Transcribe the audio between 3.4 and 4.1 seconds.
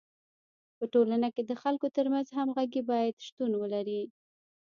ولري.